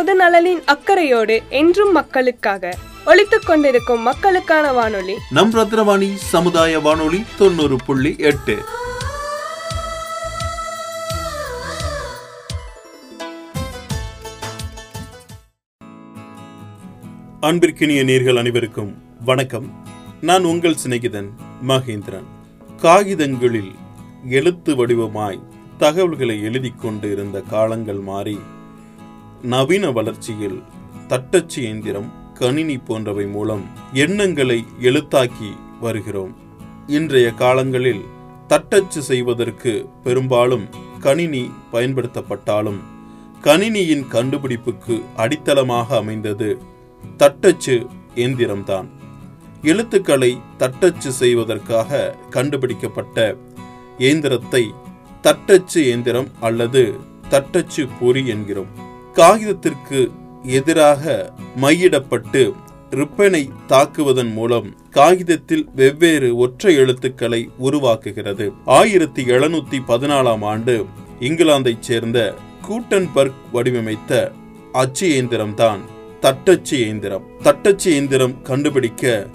[0.00, 2.76] பொது நலனின் அக்கறையோடு என்றும் மக்களுக்காக
[3.06, 5.14] ஒழித்துக் கொண்டிருக்கும் மக்களுக்கான வானொலி.
[5.30, 8.56] நம் ரத்னவாணி சமுதாய வானொலி தொண்ணூறு புள்ளி எட்டு.
[17.40, 19.84] அன்பிற்கினிய நேர்கள் அனைவருக்கும் வணக்கம்.
[20.20, 21.28] நான் உங்கள் சிநேகிதன்
[21.68, 22.26] மகேந்திரன்.
[22.76, 23.74] காகிதங்களில்
[24.28, 25.42] எழுத்து வடிவமாய்
[25.78, 28.40] தகவல்களை எழுதி கொண்டு இருந்த காலங்கள் மாறி
[29.42, 30.62] நவீன வளர்ச்சியில்
[31.08, 33.62] தட்டச்சு இயந்திரம் கணினி போன்றவை மூலம்
[33.92, 35.50] எண்ணங்களை எழுத்தாக்கி
[35.80, 36.36] வருகிறோம்.
[36.86, 38.04] இன்றைய காலங்களில்
[38.48, 40.68] தட்டச்சு செய்வதற்கு பெரும்பாலும்
[41.00, 42.80] கணினி பயன்படுத்தப்பட்டாலும்
[43.40, 46.62] கணினியின் கண்டுபிடிப்புக்கு அடித்தளமாக அமைந்தது
[47.16, 48.88] தட்டச்சு இயந்திரம்தான்.
[49.62, 53.36] எழுத்துக்களை தட்டச்சு செய்வதற்காக கண்டுபிடிக்கப்பட்ட
[53.98, 54.70] இயந்திரத்தை
[55.20, 56.96] தட்டச்சு இயந்திரம் அல்லது
[57.28, 58.88] தட்டச்சு பொறி என்கிறோம்.
[59.14, 60.10] காகிதத்திற்கு
[60.42, 62.52] எதிராக மையிடப்பட்டு
[62.90, 68.52] ரிப்பனை தாக்குவதன் மூலம் காகிதத்தில் வெவ்வேறு ஒற்றை எழுத்துக்களை உருவாக்குகிறது.
[68.64, 70.86] ஆயிரத்தி எழுநூத்தி பதினாலாம் ஆண்டு
[71.20, 72.34] இங்கிலாந்தைச் சேர்ந்த
[72.68, 74.32] கூட்டன்பர்க் வடிவமைத்த
[74.72, 75.78] அச்சு இயந்திரம்தான்
[76.20, 79.26] தட்டச்சு இயந்திரம் தட்டச்சு இயந்திரம் கண்டுபிடிக்க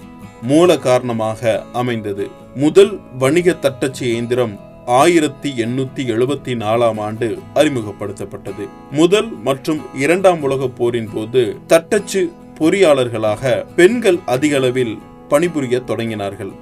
[0.42, 2.28] மூல காரணமாக அமைந்தது.
[2.54, 8.68] முதல் வணிக தட்டச்சு இயந்திரம் ஆயிரத்தி எண்ணூத்தி எழுபத்தி நாலாம் ஆண்டு அறிமுகப்படுத்தப்பட்டது.
[8.90, 16.52] முதல் மற்றும் இரண்டாம் உலக போரின் போது தட்டச்சு பொறியாளர்களாக பெண்கள் அதிகளவில் பணிபுரிய தொடங்கினார்கள்.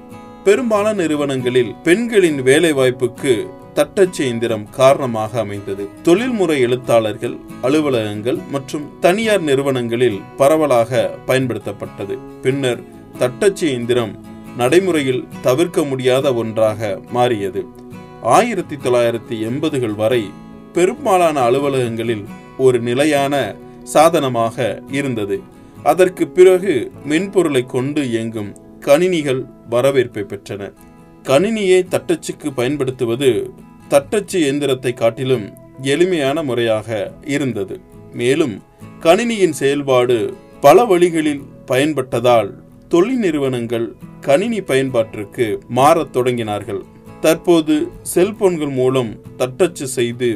[0.44, 5.88] பெரும்பாலான நிறுவனங்களில் பெண்களின் வேலைவாய்ப்புக்கு தட்டச்சு இயந்திரம் காரணமாக அமைந்தது.
[6.02, 12.18] தொழில்முறை எழுத்தாளர்கள் அலுவலகங்கள் மற்றும் தனியார் நிறுவனங்களில் பரவலாக பயன்படுத்தப்பட்டது.
[12.42, 12.80] பின்னர்
[13.18, 17.66] தட்டச்சு இயந்திரம் நடைமுறையில் தவிர்க்க முடியாத ஒன்றாக மாறியது.
[18.24, 20.30] ஆயிரத்தி தொள்ளாயிரத்தி எண்பதுகள் வரை
[20.72, 22.24] பெரும்பாலான அலுவலகங்களில்
[22.58, 25.40] ஒரு நிலையான சாதனமாக இருந்தது.
[25.82, 30.72] அதற்கு பிறகு மென்பொருளை கொண்டு இயங்கும் கணினிகள் வரவேற்பை பெற்றன.
[31.22, 33.50] கணினியை தட்டச்சுக்கு பயன்படுத்துவது
[33.88, 37.80] தட்டச்சு எந்திரத்தை காட்டிலும் எளிமையான முறையாக இருந்தது.
[38.12, 38.62] மேலும்
[39.00, 42.50] கணினியின் செயல்பாடு பல வழிகளில் பயன்பட்டதால்
[42.88, 46.82] தொழில் நிறுவனங்கள் கணினி பயன்பாட்டிற்கு மாறத் தொடங்கினார்கள்.
[47.24, 47.74] தற்போது
[48.14, 50.28] செல்போன்கள் மூலம் தட்டச்சு செய்து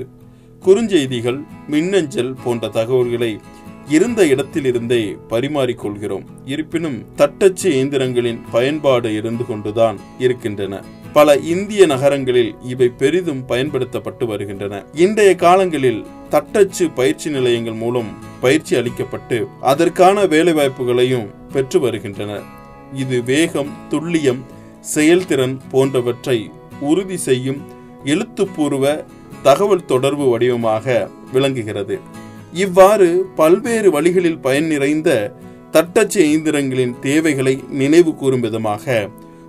[0.65, 3.39] குறுஞ்செய்திகள் மின்னஞ்சல் போன்ற தகவல்களை
[3.89, 5.01] இருந்த இடத்திலிருந்தே
[5.31, 6.25] பரிமாறிக்கொள்கிறோம்.
[6.45, 10.83] இருப்பினும் தட்டச்சு இயந்திரங்களின் பயன்பாடு இருந்து கொண்டுதான் இருக்கின்றன.
[11.13, 14.85] பல இந்திய நகரங்களில் இவை பெரிதும் பயன்படுத்தப்பட்டு வருகின்றன.
[14.95, 18.11] இன்றைய காலங்களில் தட்டச்சு பயிற்சி நிலையங்கள் மூலம்
[18.41, 19.41] பயிற்சி அளிக்கப்பட்டு
[19.73, 22.41] அதற்கான வேலைவாய்ப்புகளையும் பெற்று வருகின்றன.
[22.95, 24.43] இது வேகம் துல்லியம்
[24.95, 26.39] செயல்திறன் போன்றவற்றை
[26.81, 27.61] உறுதி செய்யும்
[28.05, 29.05] எழுத்துப்பூர்வ
[29.43, 32.01] தகவல் தொடர்பு வடிவமாக விளங்குகிறது.
[32.53, 35.33] இவ்வாறு பல்வேறு வழிகளில் பயன் நிறைந்த
[35.71, 39.09] தட்டச்சு இயந்திரங்களின் தேவைகளை நினைவு கூறும் விதமாக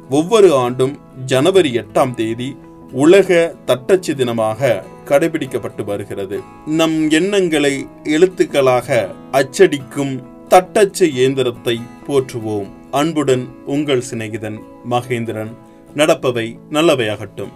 [0.10, 2.58] ஒவ்வொரு ஆண்டும் ஜனவரி எட்டாம் தேதி
[2.92, 6.40] உலக தட்டச்சு தினமாக கடைபிடிக்கப்பட்டு வருகிறது.
[6.66, 12.70] நம் எண்ணங்களை எழுத்துக்களாக அச்சடிக்கும் தட்டச்சு இயந்திரத்தை போற்றுவோம்.
[12.92, 15.52] அன்புடன் உங்கள் சிநேகிதன் மகேந்திரன்.
[15.96, 17.54] நடப்பவை நல்லவையாகட்டும்.